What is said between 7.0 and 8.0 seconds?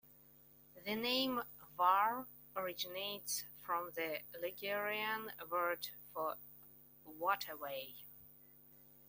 "waterway".